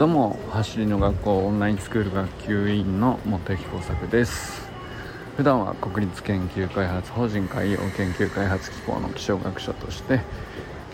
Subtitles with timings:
[0.00, 4.66] どうも走りの学校オンラインスクール学級委員の本木耕作です。
[5.36, 10.20] 普段は国立研究開発法人海洋研究開発機構の気象学者として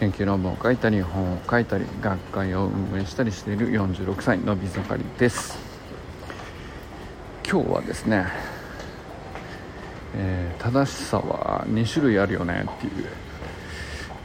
[0.00, 5.56] 研究論文を書いたり本を書いたり学会を運営したりしている46歳のび盛りです。
[7.48, 8.26] 今日はですね、
[10.16, 13.06] えー、正しさは2種類あるよねっていう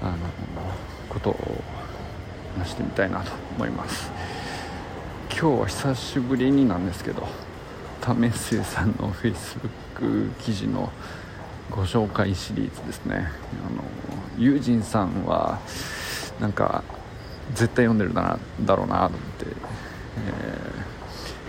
[0.01, 0.17] あの
[1.07, 1.63] ことを
[2.57, 4.40] 話してみたいなと思います。
[5.41, 7.27] 今日は久しぶりになんですけど
[8.01, 10.91] 為末さんの Facebook 記事の
[11.71, 13.27] ご紹介シリーズですね。
[13.65, 13.83] あの
[14.37, 15.59] 友人さんは
[16.39, 16.83] なんか
[17.55, 19.45] 絶対読んでるだなだろうなと思って、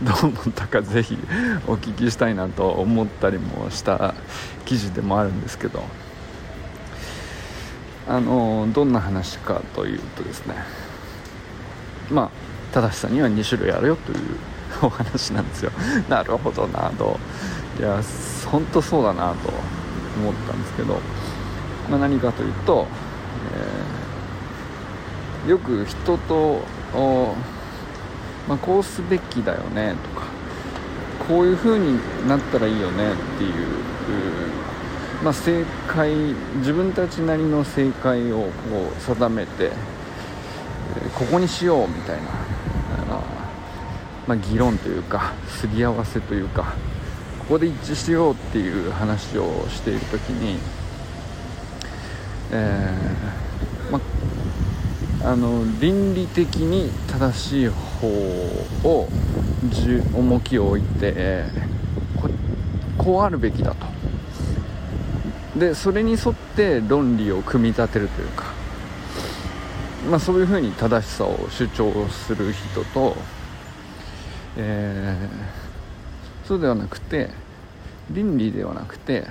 [0.00, 1.18] えー、どう思ったかぜひ
[1.66, 4.14] お聞きしたいなと思ったりもした
[4.64, 5.82] 記事でもあるんですけど
[8.08, 10.54] あのどんな話かというとですね
[12.10, 14.18] まあ正しさには2種類あるよという
[14.82, 15.70] お話なんですよ。
[16.08, 17.18] なるほどなと。
[17.78, 18.00] いや
[18.46, 19.50] 本当そうだなと
[20.18, 20.98] 思ったんですけど、
[21.90, 22.86] まあ、何かというと、
[25.44, 26.60] えー、よく人と、
[28.48, 30.26] まあ、こうすべきだよねとか
[31.28, 33.52] こういう風になったらいいよねっていう
[35.22, 36.12] まあ、正解
[36.56, 39.70] 自分たちなりの正解をこう定めて
[41.14, 42.28] ここにしようみたいな
[44.26, 46.74] まあ、議論というかすり合わせというか
[47.40, 50.58] ここで一致しようっていう話をしている時に、
[52.52, 54.00] えー、ま
[55.24, 58.08] あの倫理的に正しい方
[58.84, 59.08] を
[60.14, 61.44] 重きを置いて
[62.16, 62.28] こ
[62.98, 63.86] こうあるべきだと。
[65.58, 68.46] でそれに沿って論理を組み立てるというか、
[70.10, 73.16] まあ、そういうふうに正しさを主張する人と
[74.56, 77.30] えー、そうではなくて
[78.10, 79.26] 倫理ではなくて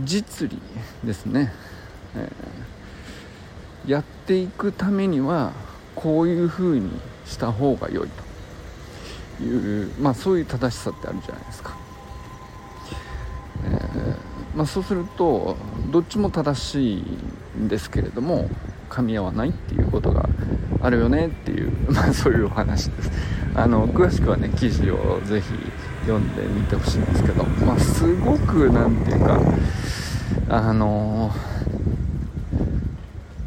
[0.00, 0.58] 実利
[1.04, 1.52] ですね、
[2.16, 5.52] えー、やっていくためには
[5.94, 6.90] こういうふうに
[7.24, 8.08] した方が良い
[9.38, 11.76] というまあそういう正しさってあるじゃないですか、
[13.64, 15.56] えー、まあ、そうすると
[15.90, 17.02] どっちも正しい
[17.58, 18.48] んですけれども
[18.90, 20.28] 噛み合わないっていうことが
[20.82, 23.10] あるよねっていう、 まあ、そういうお話です。
[23.60, 25.48] あの詳しくはね記事をぜひ
[26.06, 29.38] 読んでみてほしいんですけど、まあ、すごく何ていうか
[30.48, 31.30] あの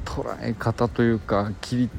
[0.06, 1.90] 捉え方というか切り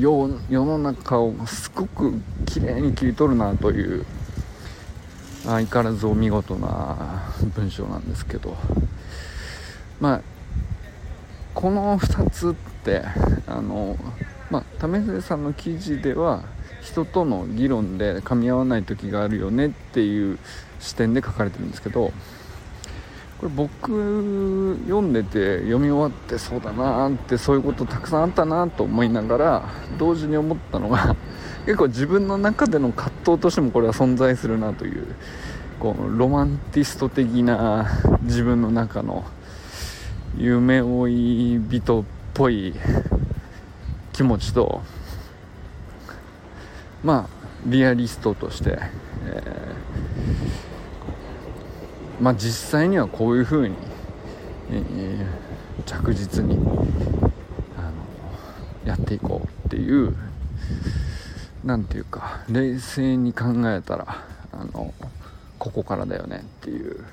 [0.00, 2.14] 世の中をすごく
[2.46, 4.06] 綺麗に切り取るなという
[5.42, 8.56] 相変わらずお見事な文章なんですけど。
[10.00, 10.20] まあ
[11.54, 13.02] この2つって
[13.46, 13.96] あの
[14.50, 16.44] まあ為末さんの記事では
[16.82, 20.38] 人との議論で噛み合わない時があるよねっていう
[20.80, 22.12] 視点で書かれてるんですけど
[23.40, 29.62] これ僕読んでて読み終わってそうだなってそういうことたくさんあったなと思いながら
[29.98, 31.16] 同時に思ったのが
[31.64, 35.06] 結構自分の中での葛藤としてもこれは存在するなという
[35.78, 37.86] こうロマンティスト的な
[38.22, 39.24] 自分の中の
[40.36, 42.74] 夢追い人っぽい
[44.20, 44.82] 気持ちと
[47.02, 47.28] まあ
[47.64, 48.78] リアリストとして、
[49.24, 53.74] えー、まあ実際にはこういうふうに、
[54.72, 56.58] えー、着実に
[57.78, 57.94] あの
[58.84, 60.14] やっていこうっていう
[61.64, 64.22] 何て言うか冷静に考えたら
[64.52, 64.92] あの
[65.58, 67.06] ここからだよねっていう。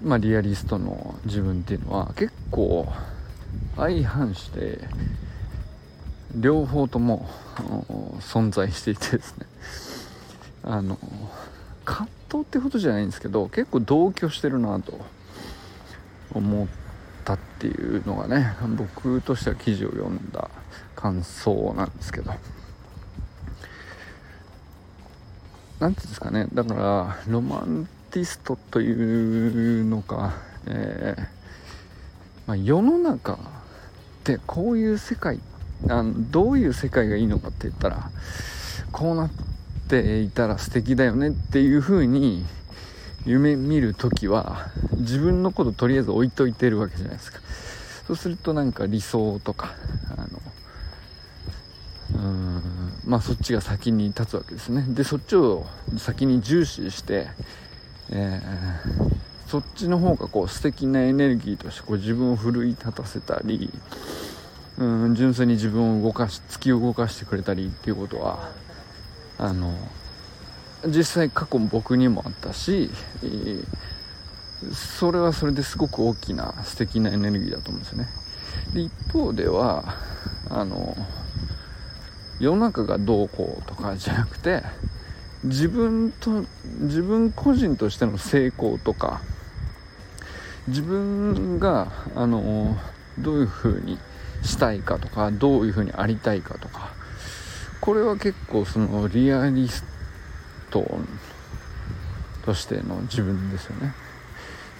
[0.00, 2.86] まあ、リアリストの自分っていうのは結構
[3.76, 4.78] 相反して
[6.34, 7.28] 両方とも
[8.20, 9.46] 存在していてですね。
[10.62, 10.98] あの
[11.84, 14.98] 葛藤ってことじゃないんですけど結構同居してるなと
[16.32, 16.66] 思っ
[17.24, 20.48] たっていうのがね僕としては記事を読んだ
[20.96, 22.32] 感想なんですけど。
[25.80, 26.46] 何ていうんですかね。
[26.54, 30.32] だからロマンティストというのか、
[30.66, 31.22] えー、
[32.46, 33.36] まあ、世の中っ
[34.22, 35.38] てこういう世界っ
[35.88, 38.10] あのどういう世界がいいのかって言ったら
[38.92, 39.30] こうなっ
[39.88, 42.44] ていたら素敵だよねっていう風に
[43.26, 47.40] 夢見る時は自分のこととりあえず置いといてるわけじゃないですか。
[48.06, 49.72] そうするとなんか理想とか
[50.14, 52.62] あのうん
[53.06, 54.84] まあそっちが先に立つわけですね。
[54.88, 55.66] でそっちを
[55.96, 57.28] 先に重視して
[58.10, 63.70] えー、そっちの方がこう素敵なエネルギーとしてこう自分を奮い立たせたり、
[64.78, 68.50] うん純粋に自分を動かし突き動かしてくれたりっていうことは
[69.38, 69.72] あの
[70.86, 72.90] 実際過去僕にもあったし、
[74.72, 78.08] それはそれですごく大きな素敵なエネルギーだと思うんですよね。
[78.74, 79.94] で一方では
[80.50, 80.96] あの
[82.38, 84.62] 世の中がどうこうとかじゃなくて
[85.44, 86.44] 自分と
[86.80, 89.20] 自分個人としての成功とか
[90.68, 92.76] 自分があの
[93.18, 93.98] どういうふうに
[94.44, 96.92] したいかとかどういうふうにありたいかとか。
[97.80, 99.84] これは結構そのリアリス
[100.70, 100.86] ト
[102.46, 103.94] としての自分ですよね。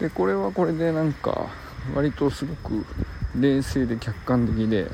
[0.00, 1.48] でこれはこれでなんか
[1.94, 2.86] 割とすごく
[3.38, 4.90] 冷静で客観的で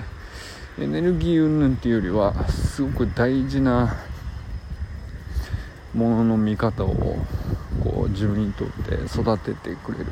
[0.78, 3.96] エネルギー云々っていうよりはすごく大事な
[5.94, 7.16] ものの見方を
[7.84, 10.06] こう自分にとって育ててくれる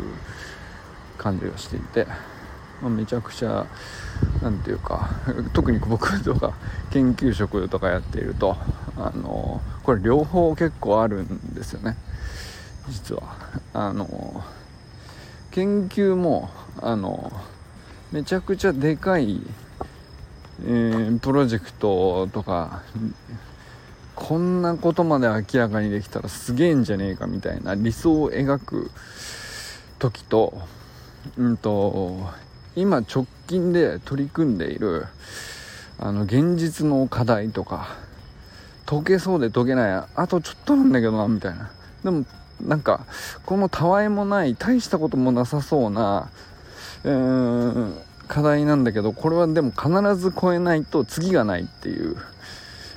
[1.17, 2.07] 感じがしていて、
[2.81, 3.67] まあ、めちゃくちゃ
[4.43, 5.11] 何て言うか
[5.53, 6.53] 特に僕とか
[6.91, 8.57] 研究職とかやっていると
[8.97, 11.97] あのこれ両方結構あるんですよね。
[12.89, 13.23] 実は。
[13.73, 14.43] あの
[15.51, 17.33] 研究もあの
[18.13, 19.41] めちゃくちゃでかい、
[20.65, 22.83] えー、プロジェクトとか
[24.15, 28.91] こんなことまで明らかにできたらすげえんじゃねえかみたいな理想を描く
[29.99, 30.61] 時と
[31.37, 32.29] うんと
[32.81, 35.07] 今直近で取り組んでいる
[35.99, 37.97] あの現実の課題とか
[38.87, 41.71] 解けそうで解けないあとちょっとなんだけどなみたいな。
[42.05, 42.25] でも
[42.65, 43.05] なんか
[43.45, 46.31] このたわいもない大したこともなさそうな
[47.05, 47.95] うーん
[48.27, 52.17] 課題なんだけどこれはでも必ず超えないと次がないっていう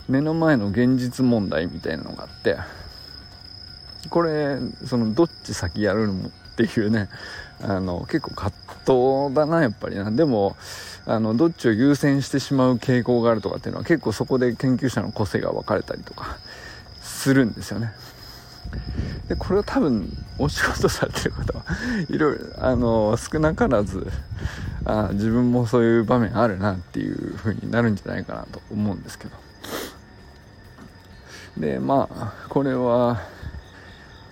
[0.09, 2.57] 目の前の現実問題みたいなのがあって
[4.09, 7.07] これそのどっち先やるのっていうね
[7.61, 10.55] あの結構葛藤だなやっぱりなでも
[11.05, 16.37] あのどっちを優先してしまう傾向があるとかっていうのは結構そこで研究者の個性が分かれたりとか
[17.01, 17.91] するんですよね
[19.27, 21.65] でこれは多分お仕事されてる方は
[22.09, 24.07] いろいろあの少なからず
[24.85, 29.35] あ自分もそういう場面あるなっていう風になるんじゃないかなと思うんですけど
[31.57, 33.21] でまあこれは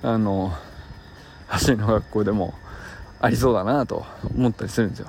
[0.02, 0.54] あの
[1.48, 2.54] 走りの学校でも
[3.21, 4.06] ありそうだなと
[4.36, 5.07] 思ったりするんですよ。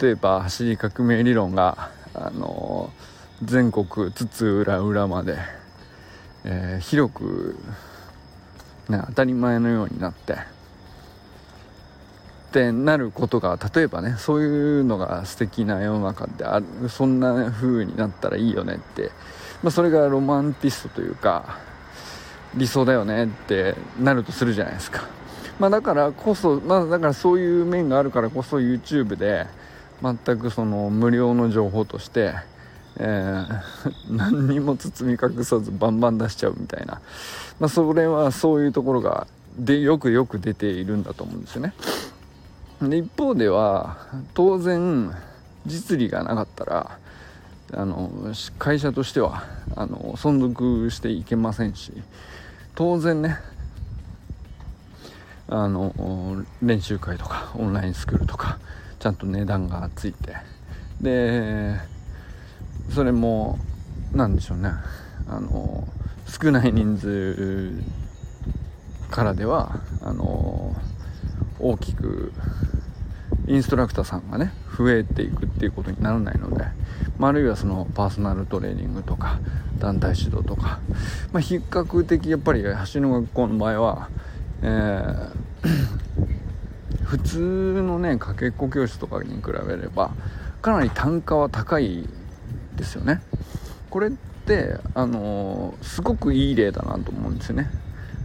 [0.00, 2.90] 例えば走り革命理論があの
[3.42, 5.36] 全国津々浦々まで、
[6.44, 7.56] えー、広く
[8.88, 10.36] ね、当たり前のようになってっ
[12.52, 19.10] てなることが例えばねそういうのが素敵な世の中であるそんな風になったらいいよねって、
[19.62, 21.58] まあ、それがロマンティストというか
[22.54, 25.08] 理想だよねってなるとするじゃないですか、
[25.62, 29.46] まあ、だからこそ、まあ、だからそういう面があるからこそ YouTube で
[30.02, 32.34] 全くその無料の情報として
[32.98, 33.62] えー、
[34.10, 37.00] 何にも包み隠さずバンバン出しちゃうみたいな、
[37.60, 41.74] まあ、それはそういうところがでよくよく出ているんだと思うんですよね。
[42.82, 43.98] で一方では
[44.34, 45.12] 当然
[45.64, 46.98] 実利がなかったら
[47.72, 48.10] あの
[48.58, 49.44] 会社としては
[49.76, 51.92] あの存続していけませんし
[52.74, 53.38] 当然ね
[55.54, 58.58] あの練習会とかオンラインスクールとか
[58.98, 60.34] ちゃんと値段がついて。
[61.02, 61.76] で
[62.94, 63.58] それも
[64.12, 64.70] 何でしょうね。
[65.28, 65.86] あの
[66.26, 67.82] 少ない人数
[69.10, 70.74] からではあの
[71.58, 72.32] 大きく
[73.46, 76.64] インストラクターさんがね増えていくっていうことにならないので、
[77.18, 79.38] まあ、あるいはそのパーソナルトレーニングとか
[79.78, 80.80] 団体指導とか、
[81.32, 84.08] まあ、比較的やっぱり橋の学校の場合は、
[84.62, 90.12] えー、普通のねかけっこ教室とかに比べれば
[90.60, 92.08] かなり単価は高い
[92.76, 93.20] ですよね。
[93.90, 97.70] これってあのすごくいい例だなと思うんですよね。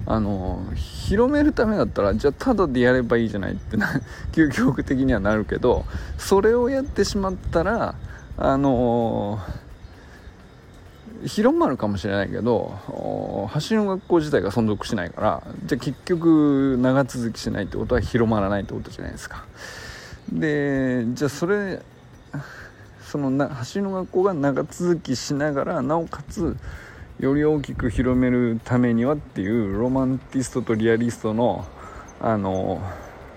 [0.06, 3.88] あの広めるためだったらじゃあただでやればいいじゃないってな
[4.32, 5.84] 究極的にはなるけど
[6.17, 7.96] それをやってしまったら
[8.38, 9.39] あの
[11.25, 19.45] 広まるかもしれないけど橋の学校自体が存続しないからじゃあ結局長続きしないってことは広まらないってことじゃないですか。
[20.31, 21.81] でじゃあそれ
[23.01, 26.57] そのな橋の学校が長続きしながらなおかつ
[27.19, 31.65] より大きく広めるためにはっていうロマンティストとリアリストの
[32.19, 32.81] あの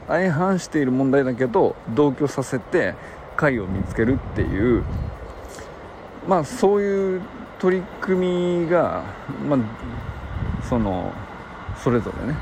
[0.08, 2.94] 相反している問題だけど同居させて
[3.36, 4.82] 解を見つけるっていう
[6.26, 7.22] まあそういう
[7.60, 9.04] 取り組みが、
[9.46, 9.60] まあ、
[10.64, 11.12] その
[11.76, 12.38] それぞれね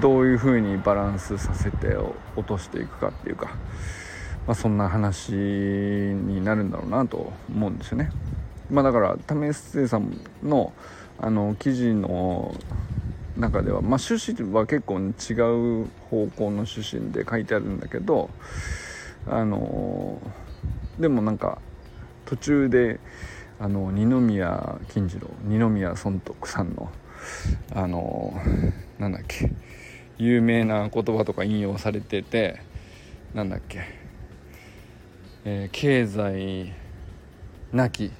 [0.00, 1.96] どういうふうにバランスさせて
[2.36, 3.56] 落としていくかっていうか
[4.46, 8.10] まあ、そんな話になるんだろうなと思うんですよね。
[8.70, 10.72] まあ、だから為末さんの
[11.18, 12.54] あの記事の
[13.36, 18.30] 中では、まあ、趣旨は結構違う方向の趣旨で書いてあるんだけど
[19.28, 20.20] あの
[20.98, 21.58] でもなんか
[22.26, 22.98] 途中で
[23.60, 26.90] あの二宮金次郎二宮尊徳さんの
[27.74, 28.34] あの
[28.98, 29.50] なんだっけ
[30.18, 32.60] 有名な言葉とか引用されてて
[33.32, 33.82] なんだっけ、
[35.44, 36.72] えー、経済
[37.72, 38.10] なき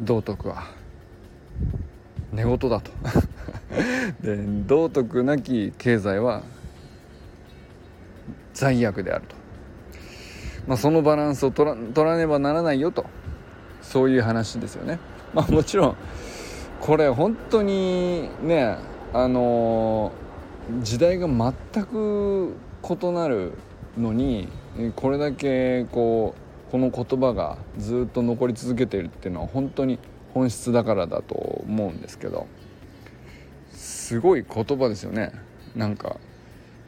[0.00, 0.64] 道徳は
[2.32, 2.90] 寝言だと。
[4.22, 6.42] で道徳なき経済は
[8.52, 9.36] 罪悪であると、
[10.66, 13.06] まあ、そのバランスを取ら取らねばならないよと。
[13.82, 14.98] そういう話ですよね。
[15.34, 15.96] まあもちろん
[16.80, 18.76] これ本当にね
[19.12, 20.12] あの、
[20.80, 23.52] 時代が全く異なる
[23.98, 24.48] のに
[24.94, 26.34] これだけこ
[26.68, 29.98] うこの言葉がずっと残り続けているっていうのは本当に
[30.32, 32.46] 本質だからだと思うんですけど
[33.72, 35.32] すごい言葉ですよね。
[35.74, 36.16] なんか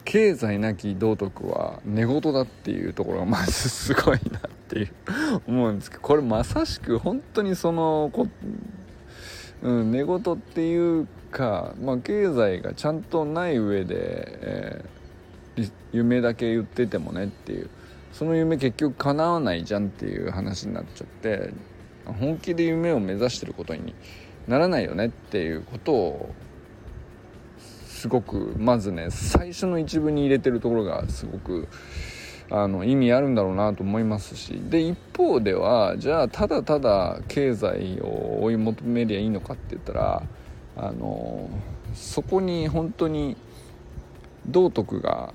[0.05, 4.91] 経済なき道徳は寝言だっていうところがまずすごいなっていう
[5.47, 8.27] 思うんですけどこれまさしく本当にそのこ、
[9.61, 17.69] うん、寝言っていうか、まあ、経済がちゃんとない上で、えー、夢だけ言っててもねっていう
[18.11, 21.51] その夢結局叶わないじゃんっていう話になっちゃって
[22.05, 23.95] 本気で夢を目指してることに
[24.47, 26.35] ならないよねっていうことを
[28.03, 31.69] すごくまずね最初の一文に入れてるところがすごく
[32.49, 40.23] あの意味あるんだろうなと思いますしで一方ではじゃあただただ経済を追い求めりゃいいのかって言ったら
[40.75, 41.49] あの
[41.93, 43.37] そこに本当に
[44.47, 45.33] 道徳が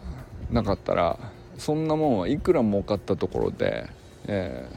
[0.50, 1.18] なかったら
[1.56, 3.88] そんなもんはいくら儲かったところで、
[4.26, 4.68] え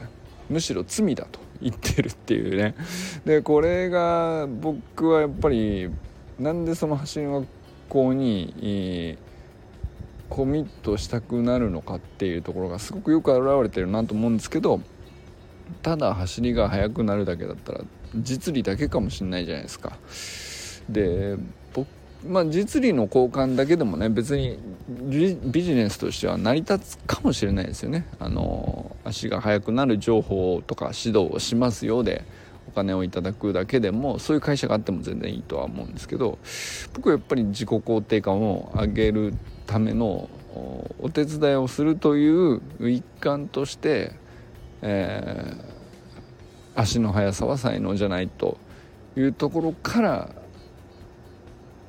[0.48, 2.74] ー、むしろ罪だと言ってるっていうね。
[3.26, 5.90] でこれが僕はやっぱり
[6.38, 7.42] なんでその発信は
[7.88, 9.18] こうに
[10.28, 14.80] コミットしたくなるのかっていうところがすごくよく表れてるなと思うんですけど
[15.82, 17.80] ただ走りが速くなるだけだったら
[18.16, 19.98] 実利だけかもしんないじゃないですか。
[20.88, 21.36] で
[21.72, 21.86] 僕
[22.26, 24.58] まあ実利の交換だけでもね別に
[24.88, 28.06] ビジネスとしては成り立つかもしれないですよね。
[28.18, 32.24] あの足が速くなる情報とか指導をしますようで
[32.72, 36.38] お金をいただくだけでもそういう会社があっても全然いいとは思うんですけど
[36.94, 39.34] 僕はやっぱり自己肯定感を上げる
[39.66, 40.28] ための
[41.00, 44.12] お手伝いをするという一環として、
[44.80, 48.58] えー、足の速さは才能じゃないと
[49.16, 50.30] いうところから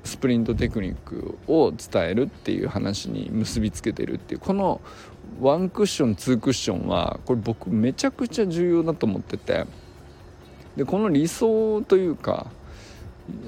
[0.04, 4.82] スプリントテクニックを伝えるっていう話に結びつけてるっていうこの
[5.40, 9.66] ワンクッションツークッションはこれ僕めちゃくちゃ重要だと思ってて
[10.76, 12.48] でこの理想というか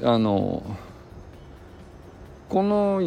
[0.03, 0.63] あの
[2.49, 3.01] この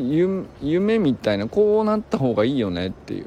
[0.60, 3.26] 夢みたいなこうなった方がいいよねっていう。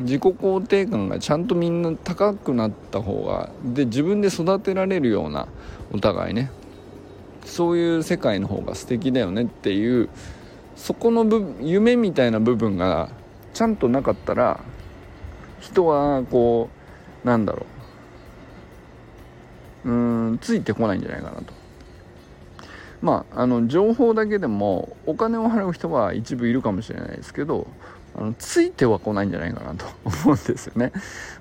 [0.00, 5.48] 自己肯定感がちゃんとみんな高くなった方がで自分で育てられるような
[5.92, 6.50] お互いね。
[7.44, 10.08] そういう世界の方が素敵だよねっていう
[10.76, 13.08] そこの部夢みたいな部分が
[13.54, 14.60] ちゃんとなかったら
[15.60, 16.68] 人はこ
[17.24, 17.77] うなんだろう。
[19.88, 21.54] うんついてこないんじゃないかなと。
[23.00, 27.66] まああの情報だけでもお金を払う人は一部いるかもしれないですけど
[28.16, 30.92] あのついては来ないんじゃないかなと 思うんですよね、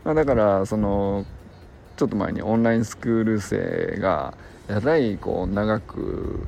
[0.03, 1.25] まあ、だからその
[1.97, 4.35] ちょっと前にオンラインスクール生が
[4.67, 6.45] やらいこう長く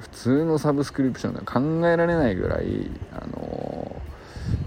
[0.00, 3.96] 普通のサブスクリプションでは考えられないぐらい、あの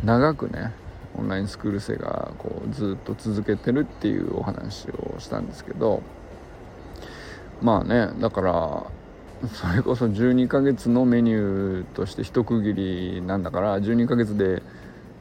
[0.04, 0.72] 長くね
[1.20, 6.02] オンラインスクール生がこうずっと続けてるっていうお話をしたんですけど
[7.62, 8.84] まあねだから
[9.54, 14.62] それこそ12ヶ月のメニューとして一区切りなんだから12ヶ月で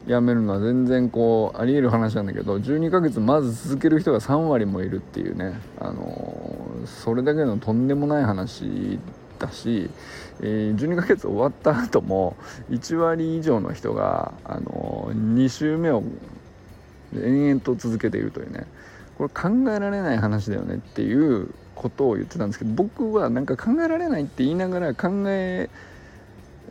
[0.06, 8.98] 辞めるのは全然こうありえる話なんだけど12ヶ月まず続ける人が3割もいるっていうね、あのそれだけのとんでもない話
[9.38, 9.90] だし、
[10.40, 12.36] えー、12ヶ月終わった後も
[12.70, 16.02] 1割以上の人が、あの2週目を
[17.14, 18.66] 延々と続けているというね
[19.16, 25.70] これ考えられない話だよねっていうことを言ってたんですけど僕はなんか考えられないって言いながら考え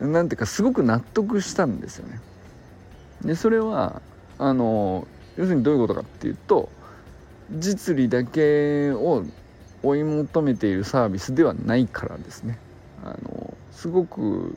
[0.00, 2.20] なんていうかすごく納得したんですよね。
[3.22, 4.00] でそれは
[4.38, 6.68] あの要するにどういうことかっていうと
[7.50, 9.24] 実利だけを
[9.82, 12.58] 追い求めているサービスではないからですね。
[13.04, 14.56] あのすごく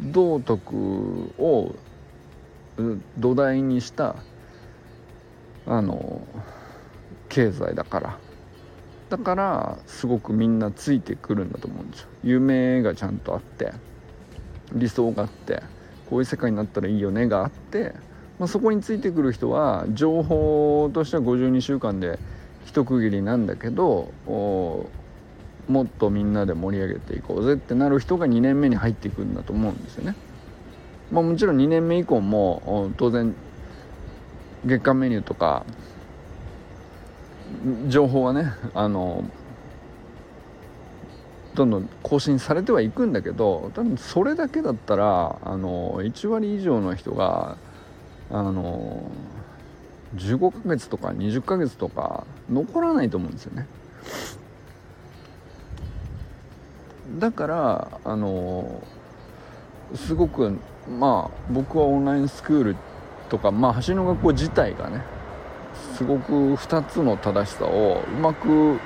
[0.00, 1.74] 道徳を
[3.18, 4.16] 土台にした
[5.66, 6.22] あの
[7.28, 8.18] 経済だから。
[9.08, 12.08] だからすごくみんなついてくるんだと思うんですよ。
[12.24, 13.72] 夢がちゃんとあって
[14.72, 15.62] 理想があって
[16.10, 17.94] こういう世界になったらいいよねがあって、
[18.38, 22.18] まあ、そこについてくる人は情報としては52週間で
[22.68, 30.14] 一区切りなんだけどもっとみんなで盛り上げていこうぜってなる人が2年目に入っていくんだと思うんですよね。
[31.10, 33.34] まあ、もちろん2年目以降も当然
[34.66, 35.64] 月間メニューとか
[37.88, 39.24] 情報はねあの
[41.54, 47.56] どんどん更新されてはいくんだけど多分それだけだったらあの1割以上の人が
[48.30, 49.10] あの
[50.16, 53.66] 15ヶ月とか20ヶ月とか残らないと思うんですよね。
[57.18, 58.82] だからあの
[59.94, 62.76] すごくまあ僕はオンラインスクール
[63.28, 65.02] とかまあ橋の学校自体がね
[65.96, 68.78] すごく2つの正しさをうまく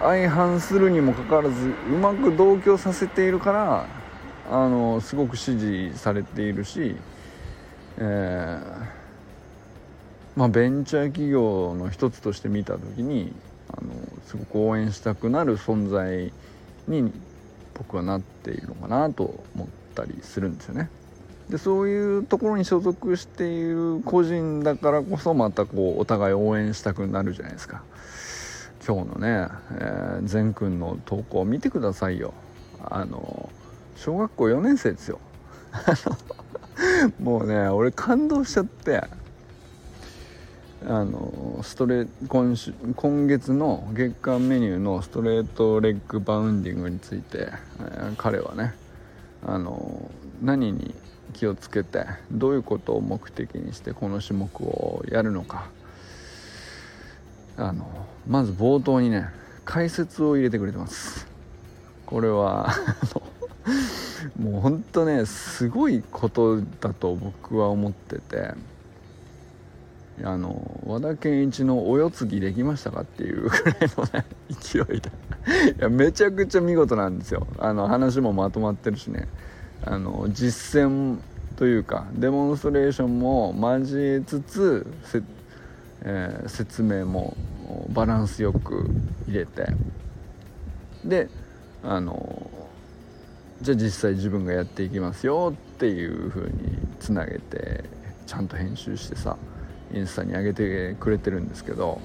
[0.00, 3.86] 相反するにもかかわらずうまく同居させているから
[4.50, 6.96] あのすごく支持されているし、
[7.96, 9.03] えー、
[10.36, 13.32] まあ、ベンチャー企業の一つとして見た時に
[13.68, 13.92] あの
[14.26, 16.32] すごく応援したくなる存在
[16.88, 17.12] に
[17.74, 20.90] 僕はなっているのかなと思ったりするんですよね。
[21.48, 27.82] でそういうところに所属している個人だからこそまたこうお互い応援したくなるじゃないですか。
[28.86, 32.34] 今日のね、えー、くんの投稿を見てくださいよ。
[32.82, 33.50] あの
[33.96, 35.20] 小学校4年生ですよ。
[37.20, 39.02] もうね俺感動しちゃって。
[40.86, 47.48] あのストレ今週今月の月間メニューのストレートレッグバウンディングについて、
[47.80, 48.74] え、彼はね
[49.46, 50.10] あの
[50.42, 50.94] 何に
[51.32, 55.70] 気をつけてどういうことを目的にしてこの種目をやるのか。
[57.56, 57.86] あの
[58.28, 59.28] まず冒頭にね
[59.64, 61.26] 解説を入れてくれてます。
[62.04, 62.68] これは
[64.38, 68.73] もうほんとねすごいことだと僕は思ってて。
[70.22, 73.56] あの和田健一の「お世継ぎできましたか?」っていう ぐらい
[73.96, 75.10] のね勢いで。
[75.78, 77.46] いやめちゃくちゃ見事なんですよ。
[77.58, 79.28] あの話もまとまってるしね。
[79.84, 81.18] あの実践
[81.56, 84.86] というかデモンストレーションも交えつつ
[86.06, 87.34] えー、説明も
[87.88, 88.90] バランスよく
[89.26, 89.66] 入れて。
[91.04, 91.28] で
[91.82, 92.50] あの
[93.60, 97.84] じゃあ実際自分がやっていきますよっていう風につなげて
[98.26, 99.36] ちゃんと編集してさ
[99.92, 102.00] インスタに上げてくれてるんですけど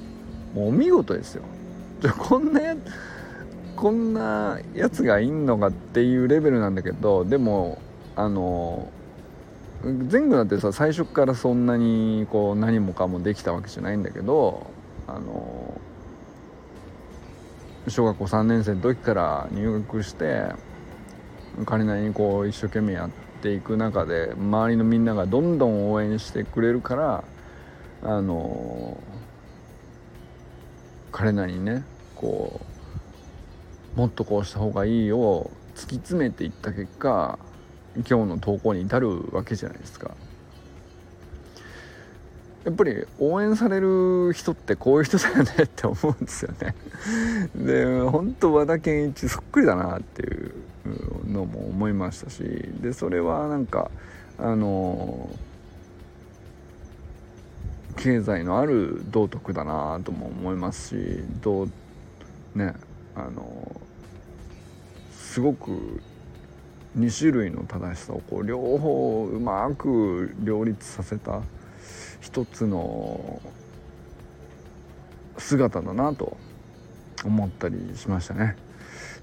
[0.53, 1.43] もうお見事ですよ。
[2.17, 2.75] こんなや
[3.75, 7.81] こんなやつがいんのかっていうレベルなんだけどでも
[8.15, 8.89] あの
[10.11, 14.67] 前後だってさ最初からそんなにこう何もかもできたわけじゃないんだけど
[15.07, 15.79] あの
[17.87, 20.47] 小学校3年生の時から入学して
[21.65, 23.09] 彼なりにこう一生懸命やっ
[23.41, 27.23] ていく中で周りのみんながどんどん応援してくれるから
[28.01, 28.97] あの
[31.11, 31.83] 彼なりにね
[32.15, 32.61] こ
[33.95, 37.39] うもっとこうした方がいいよを突き詰めていった結果
[37.95, 40.11] 今日の投稿に至るわけじゃないですか。
[42.65, 46.75] やっぱり応援される人ってこういう人だよねって思うんですよね。
[47.55, 50.53] で本当和田健一そっくりだなっていう
[51.25, 52.43] のも思いましたし
[52.81, 53.89] でそれはなんか
[54.37, 55.29] あの
[57.97, 61.69] 経済のある道徳だなとも思いますしどう
[62.55, 62.73] ね
[63.15, 63.81] あの
[65.11, 66.01] すごく
[66.97, 71.41] 2種類の正しさをこう両方うまく両立させた
[72.19, 73.41] 一つの
[75.37, 76.37] 姿だなと
[77.23, 78.55] 思ったりしましたね。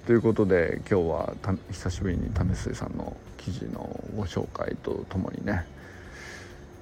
[0.06, 1.34] ということで今日は
[1.72, 5.66] 久しぶりに為末さんの記事のご紹介とともにね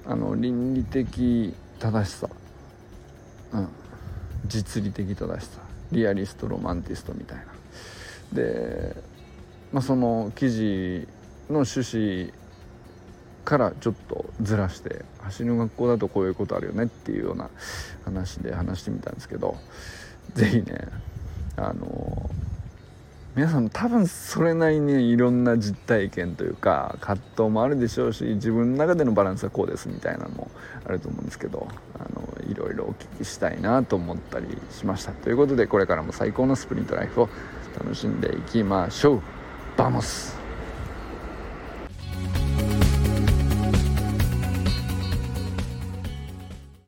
[0.05, 2.27] あの倫理的正しさ、
[3.53, 3.67] うん、
[4.45, 5.59] 実利的正しさ。
[5.91, 7.45] リアリストロマンティストみたいな。
[8.33, 8.95] で
[9.71, 11.07] まあ、その記事
[11.49, 12.33] の趣旨
[13.43, 17.49] からちょっとずらして走りの学校だとこういうことあるよねっていうような
[18.03, 19.57] 話で話してみたんですけど
[20.33, 20.87] 是非ね
[21.57, 22.29] あの
[23.35, 30.49] 皆さん多分それなりにいろんな実体験というか葛藤もあるでしょうし自分の中でのバランスはこうですみたいなのも
[30.85, 31.67] あると思うんですけど
[31.99, 35.11] あのいろいろお聞きしたいなと思ったりしました。
[35.11, 37.29] ということでこれからも最高のスプリントライフを
[37.77, 39.21] 楽しんでいきましょう。
[39.75, 40.44] Vamos!